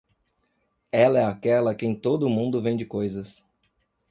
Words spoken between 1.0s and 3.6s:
é aquela a quem todo mundo vende coisas.